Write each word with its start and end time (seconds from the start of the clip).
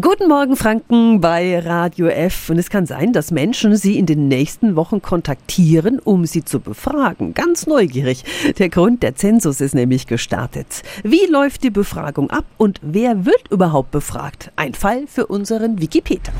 Guten 0.00 0.28
Morgen 0.28 0.56
Franken 0.56 1.20
bei 1.20 1.58
Radio 1.58 2.06
F. 2.06 2.48
Und 2.48 2.58
es 2.58 2.70
kann 2.70 2.86
sein, 2.86 3.12
dass 3.12 3.32
Menschen 3.32 3.76
Sie 3.76 3.98
in 3.98 4.06
den 4.06 4.28
nächsten 4.28 4.76
Wochen 4.76 5.02
kontaktieren, 5.02 5.98
um 5.98 6.24
Sie 6.24 6.44
zu 6.44 6.60
befragen. 6.60 7.34
Ganz 7.34 7.66
neugierig. 7.66 8.24
Der 8.58 8.68
Grund, 8.68 9.02
der 9.02 9.16
Zensus 9.16 9.60
ist 9.60 9.74
nämlich 9.74 10.06
gestartet. 10.06 10.82
Wie 11.02 11.26
läuft 11.26 11.64
die 11.64 11.70
Befragung 11.70 12.30
ab 12.30 12.44
und 12.56 12.78
wer 12.82 13.26
wird 13.26 13.50
überhaupt 13.50 13.90
befragt? 13.90 14.52
Ein 14.56 14.74
Fall 14.74 15.06
für 15.06 15.26
unseren 15.26 15.80
Wikipedia. 15.80 16.32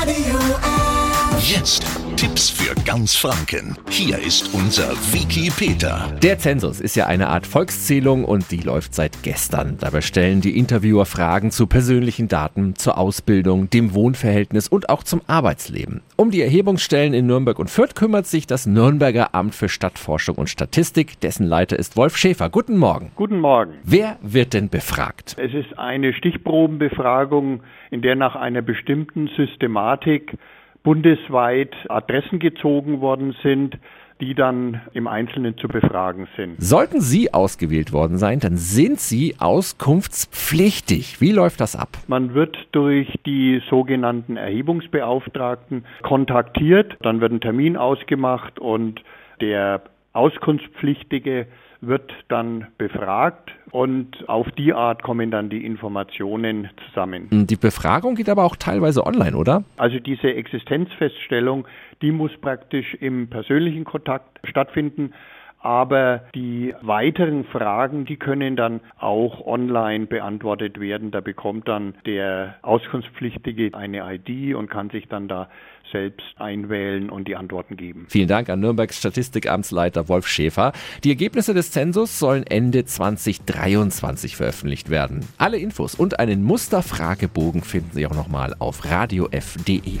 Radio 0.00 0.38
F. 0.38 1.22
Jetzt 1.50 1.84
Tipps 2.22 2.50
für 2.50 2.72
ganz 2.84 3.16
Franken. 3.16 3.76
Hier 3.90 4.16
ist 4.16 4.54
unser 4.54 4.92
Wiki 5.12 5.50
Peter. 5.50 6.08
Der 6.22 6.38
Zensus 6.38 6.80
ist 6.80 6.94
ja 6.94 7.06
eine 7.06 7.26
Art 7.26 7.48
Volkszählung 7.48 8.24
und 8.24 8.52
die 8.52 8.60
läuft 8.60 8.94
seit 8.94 9.24
gestern. 9.24 9.76
Dabei 9.80 10.02
stellen 10.02 10.40
die 10.40 10.56
Interviewer 10.56 11.04
Fragen 11.04 11.50
zu 11.50 11.66
persönlichen 11.66 12.28
Daten, 12.28 12.76
zur 12.76 12.96
Ausbildung, 12.96 13.70
dem 13.70 13.92
Wohnverhältnis 13.92 14.68
und 14.68 14.88
auch 14.88 15.02
zum 15.02 15.20
Arbeitsleben. 15.26 16.00
Um 16.14 16.30
die 16.30 16.42
Erhebungsstellen 16.42 17.12
in 17.12 17.26
Nürnberg 17.26 17.58
und 17.58 17.70
Fürth 17.70 17.96
kümmert 17.96 18.26
sich 18.26 18.46
das 18.46 18.68
Nürnberger 18.68 19.34
Amt 19.34 19.56
für 19.56 19.68
Stadtforschung 19.68 20.36
und 20.36 20.48
Statistik. 20.48 21.18
Dessen 21.18 21.44
Leiter 21.44 21.76
ist 21.76 21.96
Wolf 21.96 22.16
Schäfer. 22.16 22.50
Guten 22.50 22.76
Morgen. 22.76 23.10
Guten 23.16 23.40
Morgen. 23.40 23.72
Wer 23.82 24.18
wird 24.22 24.54
denn 24.54 24.68
befragt? 24.68 25.34
Es 25.40 25.52
ist 25.52 25.76
eine 25.76 26.12
Stichprobenbefragung, 26.12 27.64
in 27.90 28.00
der 28.00 28.14
nach 28.14 28.36
einer 28.36 28.62
bestimmten 28.62 29.26
Systematik 29.36 30.38
bundesweit 30.82 31.74
Adressen 31.88 32.38
gezogen 32.38 33.00
worden 33.00 33.34
sind, 33.42 33.78
die 34.20 34.34
dann 34.34 34.80
im 34.92 35.08
Einzelnen 35.08 35.58
zu 35.58 35.66
befragen 35.66 36.28
sind. 36.36 36.54
Sollten 36.62 37.00
Sie 37.00 37.34
ausgewählt 37.34 37.92
worden 37.92 38.18
sein, 38.18 38.38
dann 38.38 38.56
sind 38.56 39.00
Sie 39.00 39.34
auskunftspflichtig. 39.38 41.20
Wie 41.20 41.32
läuft 41.32 41.60
das 41.60 41.74
ab? 41.74 41.88
Man 42.06 42.32
wird 42.32 42.56
durch 42.70 43.08
die 43.26 43.60
sogenannten 43.68 44.36
Erhebungsbeauftragten 44.36 45.84
kontaktiert, 46.02 46.96
dann 47.02 47.20
wird 47.20 47.32
ein 47.32 47.40
Termin 47.40 47.76
ausgemacht 47.76 48.60
und 48.60 49.02
der 49.40 49.82
Auskunftspflichtige 50.12 51.46
wird 51.80 52.12
dann 52.28 52.68
befragt 52.78 53.50
und 53.72 54.28
auf 54.28 54.48
die 54.52 54.72
Art 54.72 55.02
kommen 55.02 55.30
dann 55.30 55.50
die 55.50 55.64
Informationen 55.66 56.70
zusammen. 56.86 57.28
Die 57.46 57.56
Befragung 57.56 58.14
geht 58.14 58.28
aber 58.28 58.44
auch 58.44 58.54
teilweise 58.56 59.04
online, 59.04 59.36
oder? 59.36 59.64
Also 59.76 59.98
diese 59.98 60.32
Existenzfeststellung, 60.32 61.66
die 62.00 62.12
muss 62.12 62.30
praktisch 62.40 62.94
im 62.94 63.28
persönlichen 63.28 63.84
Kontakt 63.84 64.38
stattfinden. 64.44 65.12
Aber 65.62 66.22
die 66.34 66.74
weiteren 66.82 67.44
Fragen, 67.44 68.04
die 68.04 68.16
können 68.16 68.56
dann 68.56 68.80
auch 68.98 69.46
online 69.46 70.06
beantwortet 70.06 70.80
werden. 70.80 71.12
Da 71.12 71.20
bekommt 71.20 71.68
dann 71.68 71.94
der 72.04 72.56
Auskunftspflichtige 72.62 73.70
eine 73.72 74.02
ID 74.14 74.54
und 74.56 74.68
kann 74.68 74.90
sich 74.90 75.06
dann 75.08 75.28
da 75.28 75.48
selbst 75.92 76.26
einwählen 76.36 77.10
und 77.10 77.28
die 77.28 77.36
Antworten 77.36 77.76
geben. 77.76 78.06
Vielen 78.08 78.28
Dank 78.28 78.48
an 78.48 78.60
Nürnbergs 78.60 78.98
Statistikamtsleiter 78.98 80.08
Wolf 80.08 80.26
Schäfer. 80.26 80.72
Die 81.04 81.10
Ergebnisse 81.10 81.54
des 81.54 81.70
Zensus 81.70 82.18
sollen 82.18 82.44
Ende 82.44 82.84
2023 82.84 84.36
veröffentlicht 84.36 84.90
werden. 84.90 85.20
Alle 85.38 85.58
Infos 85.58 85.94
und 85.94 86.18
einen 86.18 86.42
Musterfragebogen 86.42 87.62
finden 87.62 87.90
Sie 87.92 88.06
auch 88.06 88.14
nochmal 88.14 88.54
auf 88.58 88.90
radiof.de. 88.90 90.00